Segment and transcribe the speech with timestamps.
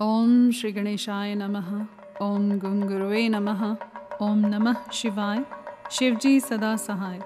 [0.00, 1.86] ओम श्री गणेशाय नमः।
[2.22, 3.76] ओम गुंगुरुवे नमः।
[4.22, 5.44] ओम नमः शिवाय।
[5.90, 7.20] शिवजी सदा सहाय।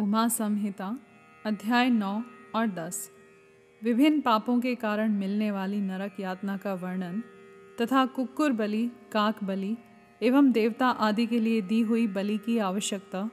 [0.00, 0.98] उमा संहिता,
[1.46, 2.22] अध्याय नौ
[2.54, 3.10] और दस।
[3.82, 7.22] विभिन्न पापों के कारण मिलने वाली नरक यातना का वर्णन
[7.80, 9.76] तथा कुक्कुर बलि, काक बलि
[10.22, 13.30] एवं देवता आदि के लिए दी हुई बलि की आवश्यकता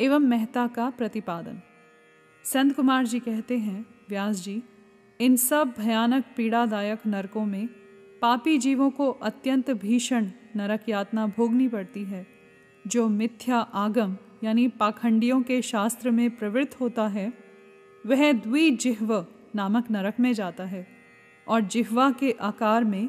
[0.00, 1.60] एवं महता का प्रतिपादन।
[2.44, 4.62] संत कुमार जी कहते हैं, व्यास जी
[5.20, 7.66] इन सब भयानक पीड़ादायक नरकों में
[8.22, 12.26] पापी जीवों को अत्यंत भीषण नरक यातना भोगनी पड़ती है,
[12.86, 17.32] जो मिथ्या आगम यानी पाखंडियों के शास्त्र में प्रवृत्त होता है,
[18.06, 20.86] वह द्विजिह्व नामक नरक में जाता है
[21.46, 23.08] और जिह्वा के आकार में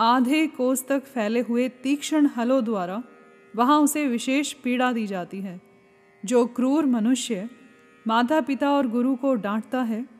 [0.00, 3.02] आधे कोस तक फैले हुए तीक्ष्ण हलों द्वारा
[3.56, 5.60] वहाँ उसे विशेष पीड़ा दी जाती है,
[6.24, 7.48] जो क्रूर मनुष्य
[8.06, 10.15] माता पिता और गुरु को डांटता है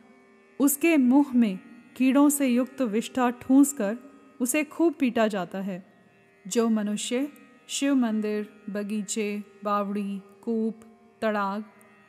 [0.59, 1.59] उसके मुँह में
[1.97, 3.97] कीड़ों से युक्त विष्ठा ठूंस कर
[4.41, 5.83] उसे खूब पीटा जाता है।
[6.47, 7.29] जो मनुष्य,
[7.67, 10.81] शिव मंदिर, बगीचे, बावड़ी, कूप,
[11.21, 11.63] तड़ाग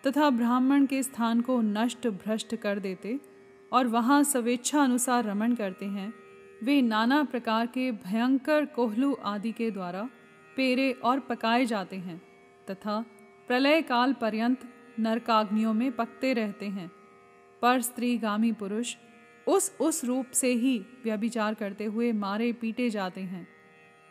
[0.07, 3.21] तथा ब्राह्मण के स्थान को नष्ट भ्रष्ट कर देते
[3.73, 6.13] और वहाँ स्वेच्छा अनुसार रमण करते हैं,
[6.63, 10.09] वे नाना प्रकार के भयंकर कोहलू आदि के द्वारा
[10.57, 12.23] पेरे और पकाए जाते हैं
[12.71, 13.05] तथा
[13.49, 14.61] प्रलय काल पर्यंत
[14.99, 16.91] नरकाग्नियों में पकते रहते हैं।
[17.63, 18.97] पर स्त्रीगामी पुरुष
[19.47, 23.49] उस उस रूप से ही व्यभिचार करते हुए मारे पीटे जाते हैं।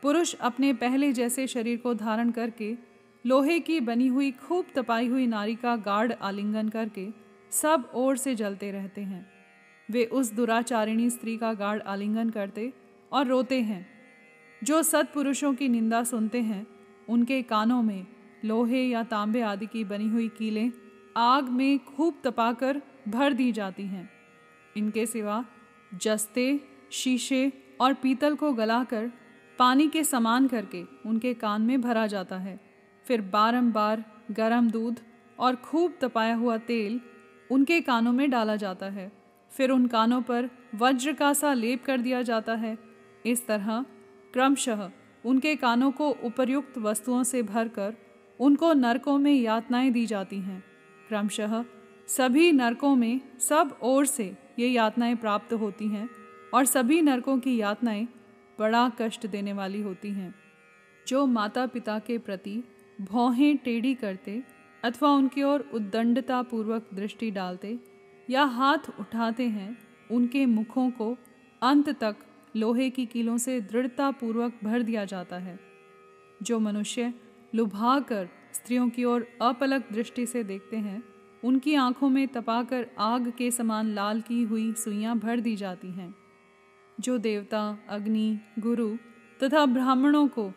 [0.02, 2.76] पुरुष अपने पहले जैसे शरीर को धारण करके,
[3.26, 7.08] लोहे की बनी हुई खूब तपाई हुई नारी का गाढ़ आलिंगन करके
[7.52, 9.32] सब ओर से जलते रहते हैं।
[9.92, 12.74] वे उस दुराचारिणी स्त्री का गाढ़ आलिंगन करते
[13.12, 13.88] और रोते हैं।
[14.64, 16.68] जो सत्पुरुषों की निंदा सुनते हैं,
[17.10, 18.08] उनके कानों में
[18.46, 20.72] लोहे या तांबे आदि की बनी हुई कीलें
[21.18, 24.10] आग में खूब तपाकर भर दी जाती हैं।
[24.78, 25.46] इनके सिवा
[25.94, 26.60] जस्ते,
[26.92, 29.12] शीशे और पीतल को गलाकर
[29.60, 32.60] पानी के समान करके उनके कान में भरा जाता है।
[33.06, 35.00] फिर बारंबार गरम दूध
[35.40, 37.02] और खूब तपाया हुआ तेल
[37.52, 39.12] उनके कानों में डाला जाता है।
[39.52, 42.78] फिर उन कानों पर वज्र का सा लेप कर दिया जाता है।
[43.26, 43.86] इस तरह
[44.34, 44.92] क्रमशः
[45.26, 47.96] उनके कानों को उपर्युक्त वस्तुओं से भरकर
[48.40, 50.64] उनको नरकों में यातनाएँ दी जाती हैं।
[51.08, 51.64] क्रमशः
[52.08, 56.10] सभी नरकों में सब ओर से ये यातनाएँ प्राप्त होती हैं
[56.54, 58.08] और सभी नरकों की यातनाएँ
[58.60, 60.36] बड़ा कष्ट देने वाली होती हैं।
[61.08, 62.64] जो माता पिता के प्रति
[63.02, 64.44] भौहें टेढ़ी करते
[64.84, 67.80] अथवा उनकी ओर उद्दंडता पूर्वक दृष्टि डालते
[68.30, 69.78] या हाथ उठाते हैं,
[70.12, 71.18] उनके मुखों को
[71.62, 72.16] अंत तक
[72.56, 75.60] लोहे की कीलों से दृढ़ता पूर्वक भर दिया जाता है।
[76.44, 77.14] जो मनुष्य
[77.56, 81.04] लुभा कर स्त्रियों की ओर अपलक दृष्टि से देखते हैं
[81.44, 86.14] उनकी आँखों में तपाकर आग के समान लाल की हुई सुइयाँ भर दी जाती हैं,
[87.00, 88.96] जो देवता, अग्नि, गुरु
[89.40, 90.52] तथा ब्राह्मणों को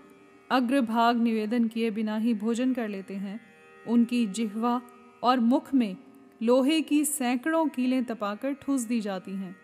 [0.51, 3.41] अग्रभाग निवेदन किए बिना ही भोजन कर लेते हैं।
[3.89, 4.81] उनकी जिह्वा
[5.23, 5.97] और मुख में
[6.43, 9.57] लोहे की सैकड़ों कीलें तपाकर ठूस दी जाती हैं,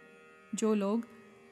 [0.55, 1.07] जो लोग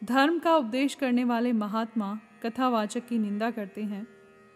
[0.04, 4.06] धर्म का उपदेश करने वाले महात्मा, कथावाचक की निंदा करते हैं।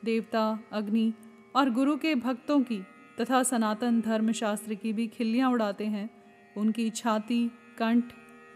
[0.04, 1.12] देवता, अग्नि
[1.56, 2.82] और गुरु के भक्तों की
[3.20, 6.10] तथा सनातन धर्मशास्त्र की भी खिल्लियाँ उड़ाते हैं।
[6.56, 7.48] उनकी छाती,
[7.78, 8.04] कंठ,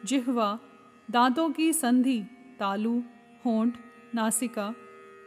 [0.05, 0.59] जिहवा,
[1.11, 2.25] दांतों की संधि,
[2.59, 3.03] तालू,
[3.47, 3.77] होंठ,
[4.15, 4.75] नासिका,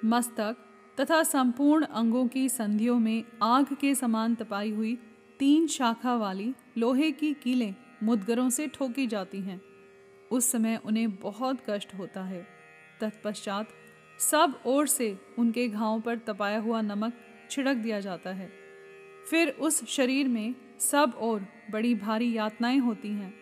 [0.06, 0.56] मस्तक
[1.00, 4.98] तथा संपूर्ण अंगों की संधियों में आग के समान तपाई हुई
[5.40, 9.62] तीन शाखा वाली लोहे की कीलें मुदगरों से ठोकी जाती हैं।
[10.32, 12.48] उस समय उन्हें बहुत कष्ट होता है।
[13.02, 13.70] तत्पश्चात
[14.20, 17.14] सब ओर से उनके घावों पर तपाया हुआ नमक
[17.52, 18.65] छिड़क दिया जाता है।
[19.30, 23.34] फिर उस शरीर में सब और बड़ी भारी यातनाएँ होती हैं।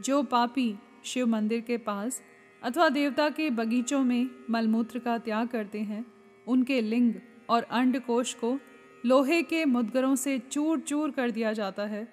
[0.00, 2.22] जो पापी शिव मंदिर के पास
[2.62, 6.04] अथवा देवता के बगीचों में मलमूत्र का त्याग करते हैं,
[6.46, 7.14] उनके लिंग
[7.48, 8.58] और अंडकोश को
[9.06, 12.04] लोहे के मुदगरों से चूर चूर कर दिया जाता है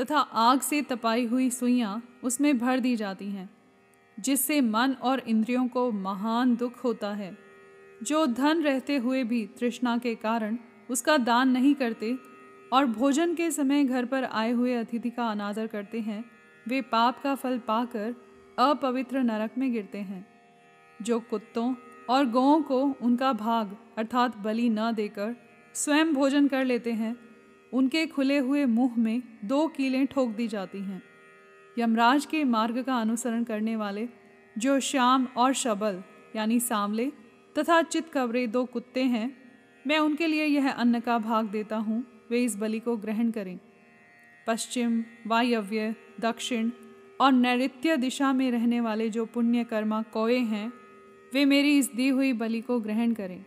[0.00, 3.50] तथा आग से तपाई हुई सुइयाँ उसमें भर दी जाती हैं,
[4.20, 7.36] जिससे मन और इंद्रियों को महान दुख होता है।
[8.02, 10.58] जो धन रहते हुए भी तृष्णा के कारण
[10.90, 12.16] उसका दान नहीं करते
[12.72, 16.24] और भोजन के समय घर पर आए हुए अतिथि का अनादर करते हैं,
[16.68, 18.14] वे पाप का फल पाकर
[18.58, 20.26] अपवित्र नरक में गिरते हैं।
[21.02, 21.74] जो कुत्तों
[22.10, 25.36] और गौों को उनका भाग अर्थात बलि न देकर
[25.74, 27.16] स्वयं भोजन कर लेते हैं,
[27.72, 31.02] उनके खुले हुए मुँह में दो कीलें ठोक दी जाती हैं।
[31.78, 34.08] यमराज के मार्ग का अनुसरण करने वाले
[34.58, 36.02] जो श्याम और शबल,
[36.36, 37.12] यानी सांवले,
[37.58, 39.36] तथा चितकवरे दो कुत्ते हैं,
[39.86, 43.58] मैं उनके लिए यह अन्न का भाग देता हूँ। वे इस बलि को ग्रहण करें।
[44.46, 46.70] पश्चिम वायव्य दक्षिण
[47.20, 50.72] और नैत्य दिशा में रहने वाले जो पुण्य कर्मा कौए हैं,
[51.34, 53.44] वे मेरी इस दी हुई बलि को ग्रहण करें।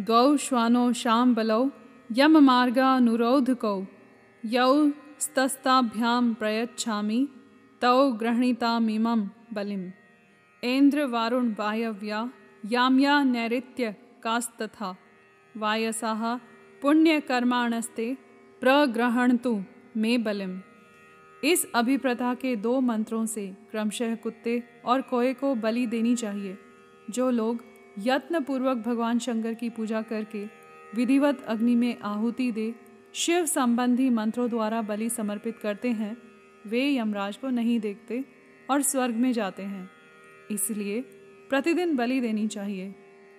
[0.00, 1.70] द्वौ श्वानो श्याम बलौ,
[2.12, 3.86] यम मार्गानुरोध कौ,
[4.44, 7.28] यौ स्तस्ताभ्याम प्रयच्छामि,
[7.80, 9.90] तौ गृहणीतामिमं बलिम
[10.64, 12.30] ऐन्द्र वारुण वायव्या
[12.66, 14.96] याम्या नैऋत्य कास्तथा,
[15.56, 16.53] वायसाः
[16.84, 18.06] पुण्यकर्माणस्ते
[18.60, 19.52] प्रग्रहणतु
[19.96, 20.60] मे बलिम
[21.44, 26.58] इस अभिप्रथा के दो मंत्रों से क्रमशः कुत्ते और कोए को बलि देनी चाहिए,
[27.10, 27.64] जो लोग
[27.98, 30.44] यत्नपूर्वक भगवान शंकर की पूजा करके
[30.94, 32.74] विधिवत अग्नि में आहुति दे,
[33.14, 36.16] शिव संबंधी मंत्रों द्वारा बलि समर्पित करते हैं,
[36.66, 38.24] वे यमराज को नहीं देखते
[38.70, 39.90] और स्वर्ग में जाते हैं।
[40.50, 41.00] इसलिए
[41.48, 42.94] प्रतिदिन बलि देनी चाहिए।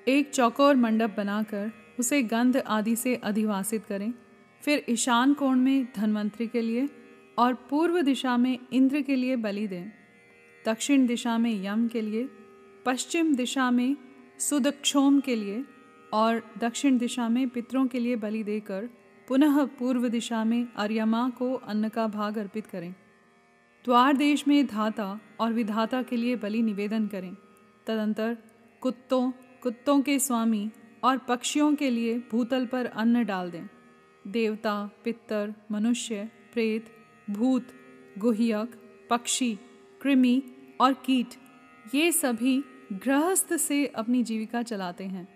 [0.07, 4.13] एक चौकोर मंडप बनाकर उसे गंध आदि से अधिवासित करें।
[4.61, 6.89] फिर ईशान कोण में धनवंतरी के लिए
[7.37, 9.91] और पूर्व दिशा में इंद्र के लिए बलि दें।
[10.65, 12.29] दक्षिण दिशा में यम के लिए,
[12.85, 13.95] पश्चिम दिशा में
[14.39, 15.65] सुदक्षोम के लिए
[16.13, 18.89] और दक्षिण दिशा में पितरों के लिए बलि देकर
[19.27, 22.91] पुनः पूर्व दिशा में अर्यमा को अन्न का भाग अर्पित करें।
[23.85, 27.33] द्वार देश में धाता और विधाता के लिए बलि निवेदन करें।
[27.87, 28.37] तदंतर
[28.81, 29.31] कुत्तों
[29.63, 30.69] कुत्तों के स्वामी
[31.05, 33.67] और पक्षियों के लिए भूतल पर अन्न डाल दें।
[34.27, 36.85] देवता पितर मनुष्य, प्रेत,
[37.29, 37.67] भूत,
[38.17, 38.75] गुहियक,
[39.09, 39.53] पक्षी,
[40.01, 40.41] कृमि
[40.81, 41.33] और कीट,
[41.95, 42.63] ये सभी
[42.93, 45.27] गृहस्थ से अपनी जीविका चलाते हैं।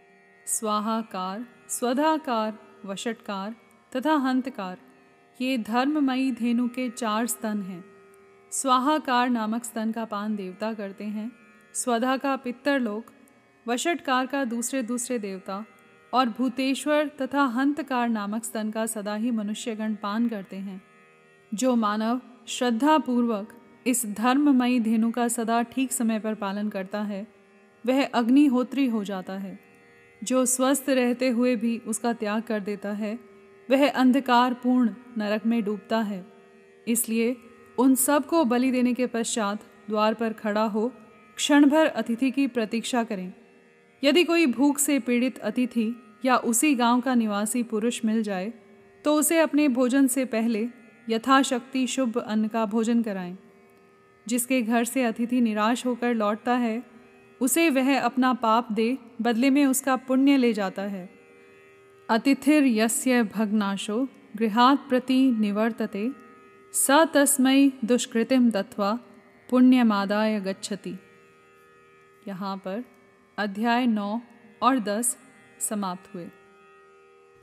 [0.48, 3.56] स्वाहाकार, स्वधाकार, वशटकार
[3.95, 4.77] तथा हंतकार,
[5.42, 7.83] ये धर्ममयी धेनु के चार स्तन हैं।
[8.51, 11.31] स्वाहाकार नामक स्तन का पान देवता करते हैं।
[11.74, 13.12] स्वधा का पित्तर लोक
[13.69, 15.66] वशटकार का दूसरे दूसरे देवता
[16.13, 20.81] और भूतेश्वर तथा हंतकार नामक स्तन का सदा ही मनुष्यगण पान करते हैं।
[21.54, 23.54] जो मानव श्रद्धा पूर्वक
[23.88, 27.27] इस धर्ममयी धेनु का सदा ठीक समय पर पालन करता है,
[27.86, 29.60] वह अग्निहोत्री हो जाता है।
[30.24, 33.19] जो स्वस्थ रहते हुए भी उसका त्याग कर देता है,
[33.72, 36.25] वह अंधकार पूर्ण नरक में डूबता है।
[36.88, 37.38] इसलिए
[37.80, 40.92] उन सबको बलि देने के पश्चात द्वार पर खड़ा हो
[41.36, 43.33] क्षण भर अतिथि की प्रतीक्षा करें।
[44.04, 48.54] यदि कोई भूख से पीड़ित अतिथि या उसी गाँव का निवासी पुरुष मिल जाए
[49.06, 50.68] तो उसे अपने भोजन से पहले
[51.10, 53.38] यथाशक्ति शुभ अन्न का भोजन कराएँ।
[54.28, 56.84] जिसके घर से अतिथि निराश होकर लौटता है,
[57.42, 61.10] उसे वह अपना पाप दे, बदले में उसका पुण्य ले जाता है।
[62.10, 66.12] अतिथिर यस्य भग्नाशो, गृहात् प्रति निवर्तते,
[66.74, 69.00] स तस्मय दुष्कृतिम दत्वा
[69.50, 70.96] पुण्यमादाय गच्छति।
[72.28, 72.84] यहाँ पर
[73.39, 74.19] अध्याय नौ
[74.62, 75.18] और दस
[75.59, 76.25] समाप्त हुए।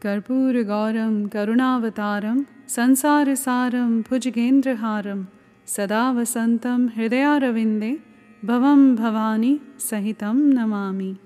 [0.03, 5.27] कर्पूर गौरम करुणावतारम संसार सारम भुजगेंद्रहारम
[5.67, 7.93] सदा वसंतम हृदयारविंदे
[8.45, 11.17] भवम भवानी सहितम नमामि।